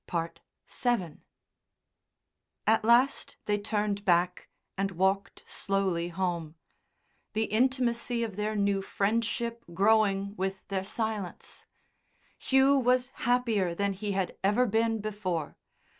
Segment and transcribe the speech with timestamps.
[0.11, 1.21] VII
[2.65, 6.55] At last they turned back and walked slowly home,
[7.33, 11.67] the intimacy of their new friendship growing with their silence.
[12.39, 15.55] Hugh was happier than he had ever been before.